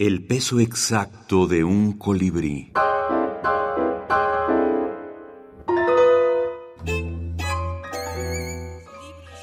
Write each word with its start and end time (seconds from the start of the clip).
El 0.00 0.24
peso 0.24 0.60
exacto 0.60 1.46
de 1.46 1.62
un 1.62 1.98
colibrí. 1.98 2.72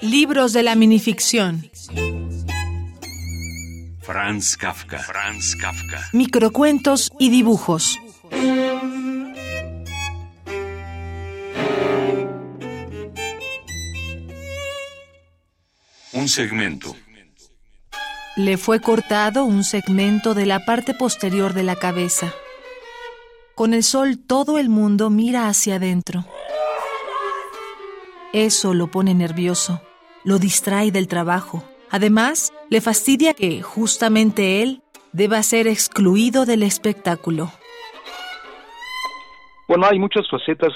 Libros 0.02 0.54
de 0.54 0.64
la 0.64 0.74
minificción. 0.74 1.70
Franz 4.02 4.58
Kafka. 4.58 4.98
Franz 4.98 5.56
Kafka. 5.58 6.10
Microcuentos 6.14 7.12
y 7.20 7.30
dibujos. 7.30 8.00
Un 16.14 16.28
segmento. 16.28 16.96
Le 18.38 18.58
fue 18.58 18.80
cortado 18.80 19.46
un 19.46 19.64
segmento 19.64 20.36
de 20.36 20.46
la 20.46 20.60
parte 20.60 20.94
posterior 20.94 21.54
de 21.54 21.64
la 21.64 21.76
cabeza. 21.76 22.36
Con 23.56 23.74
el 23.74 23.82
sol 23.82 24.20
todo 24.28 24.60
el 24.60 24.70
mundo 24.70 25.10
mira 25.10 25.48
hacia 25.48 25.78
adentro. 25.78 26.24
Eso 28.34 28.76
lo 28.76 28.92
pone 28.92 29.16
nervioso, 29.16 29.82
lo 30.24 30.38
distrae 30.38 30.92
del 30.92 31.08
trabajo. 31.08 31.64
Además, 31.90 32.54
le 32.70 32.80
fastidia 32.80 33.34
que 33.34 33.64
justamente 33.64 34.62
él 34.62 34.84
deba 35.14 35.42
ser 35.42 35.66
excluido 35.66 36.46
del 36.46 36.62
espectáculo. 36.62 37.50
Bueno, 39.68 39.88
hay 39.90 39.98
muchas 39.98 40.30
facetas 40.30 40.74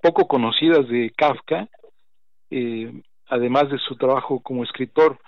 poco 0.00 0.26
conocidas 0.26 0.88
de 0.88 1.12
Kafka, 1.14 1.68
eh, 2.50 2.90
además 3.28 3.70
de 3.70 3.76
su 3.86 3.96
trabajo 3.96 4.40
como 4.40 4.64
escritor. 4.64 5.18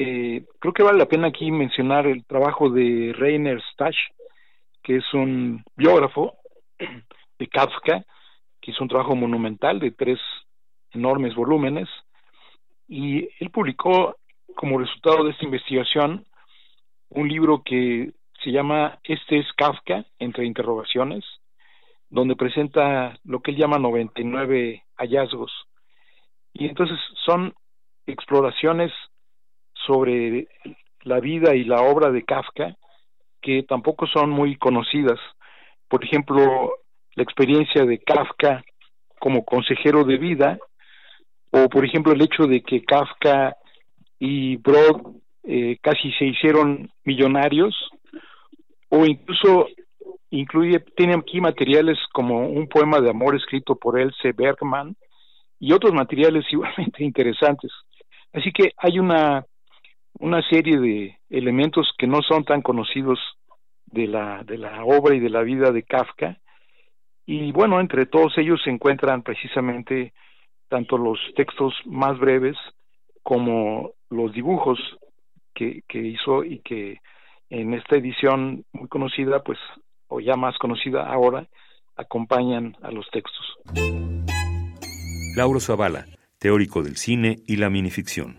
Eh, 0.00 0.44
creo 0.60 0.72
que 0.72 0.84
vale 0.84 0.96
la 0.96 1.08
pena 1.08 1.26
aquí 1.26 1.50
mencionar 1.50 2.06
el 2.06 2.24
trabajo 2.24 2.70
de 2.70 3.12
Rainer 3.18 3.60
Stasch, 3.72 3.96
que 4.80 4.98
es 4.98 5.12
un 5.12 5.64
biógrafo 5.74 6.34
de 7.40 7.48
Kafka, 7.48 8.04
que 8.60 8.70
hizo 8.70 8.84
un 8.84 8.88
trabajo 8.88 9.16
monumental 9.16 9.80
de 9.80 9.90
tres 9.90 10.20
enormes 10.92 11.34
volúmenes, 11.34 11.88
y 12.86 13.28
él 13.40 13.50
publicó 13.50 14.14
como 14.54 14.78
resultado 14.78 15.24
de 15.24 15.32
esta 15.32 15.44
investigación 15.44 16.24
un 17.08 17.28
libro 17.28 17.64
que 17.64 18.12
se 18.44 18.52
llama 18.52 19.00
Este 19.02 19.40
es 19.40 19.52
Kafka, 19.56 20.04
entre 20.20 20.46
interrogaciones, 20.46 21.24
donde 22.08 22.36
presenta 22.36 23.18
lo 23.24 23.40
que 23.40 23.50
él 23.50 23.56
llama 23.56 23.80
99 23.80 24.84
hallazgos. 24.94 25.52
Y 26.52 26.66
entonces 26.66 27.00
son 27.26 27.52
exploraciones 28.06 28.92
sobre 29.88 30.46
la 31.02 31.18
vida 31.18 31.56
y 31.56 31.64
la 31.64 31.80
obra 31.80 32.10
de 32.12 32.22
Kafka 32.22 32.76
que 33.40 33.62
tampoco 33.62 34.06
son 34.06 34.30
muy 34.30 34.56
conocidas. 34.56 35.18
Por 35.88 36.04
ejemplo, 36.04 36.72
la 37.14 37.22
experiencia 37.22 37.84
de 37.84 37.98
Kafka 37.98 38.62
como 39.18 39.44
consejero 39.44 40.04
de 40.04 40.18
vida, 40.18 40.58
o 41.50 41.68
por 41.68 41.84
ejemplo 41.84 42.12
el 42.12 42.22
hecho 42.22 42.46
de 42.46 42.60
que 42.60 42.84
Kafka 42.84 43.56
y 44.18 44.56
Brod 44.56 45.16
eh, 45.44 45.78
casi 45.80 46.12
se 46.12 46.26
hicieron 46.26 46.90
millonarios, 47.04 47.74
o 48.90 49.04
incluso 49.06 49.66
incluye, 50.30 50.80
tiene 50.96 51.14
aquí 51.14 51.40
materiales 51.40 51.98
como 52.12 52.48
un 52.48 52.68
poema 52.68 53.00
de 53.00 53.10
amor 53.10 53.34
escrito 53.34 53.76
por 53.76 53.98
Else 53.98 54.32
Bergman 54.32 54.94
y 55.58 55.72
otros 55.72 55.92
materiales 55.94 56.44
igualmente 56.50 57.02
interesantes. 57.02 57.72
Así 58.32 58.52
que 58.52 58.72
hay 58.76 58.98
una, 58.98 59.44
una 60.18 60.42
serie 60.48 60.78
de 60.78 61.18
elementos 61.30 61.92
que 61.98 62.06
no 62.06 62.22
son 62.22 62.44
tan 62.44 62.62
conocidos 62.62 63.18
de 63.86 64.06
la, 64.06 64.42
de 64.44 64.58
la 64.58 64.84
obra 64.84 65.14
y 65.14 65.20
de 65.20 65.30
la 65.30 65.42
vida 65.42 65.70
de 65.70 65.82
Kafka. 65.82 66.38
Y 67.26 67.52
bueno, 67.52 67.80
entre 67.80 68.06
todos 68.06 68.36
ellos 68.38 68.60
se 68.64 68.70
encuentran 68.70 69.22
precisamente 69.22 70.12
tanto 70.68 70.98
los 70.98 71.18
textos 71.36 71.74
más 71.86 72.18
breves 72.18 72.56
como 73.22 73.92
los 74.10 74.32
dibujos 74.32 74.78
que, 75.54 75.82
que 75.88 75.98
hizo 75.98 76.44
y 76.44 76.60
que 76.60 76.98
en 77.50 77.74
esta 77.74 77.96
edición 77.96 78.64
muy 78.72 78.88
conocida, 78.88 79.42
pues, 79.42 79.58
o 80.08 80.20
ya 80.20 80.36
más 80.36 80.56
conocida 80.58 81.06
ahora, 81.06 81.46
acompañan 81.96 82.76
a 82.82 82.90
los 82.90 83.06
textos. 83.10 83.56
Lauro 85.36 85.60
Zavala, 85.60 86.06
teórico 86.38 86.82
del 86.82 86.96
cine 86.96 87.36
y 87.46 87.56
la 87.56 87.70
minificción. 87.70 88.38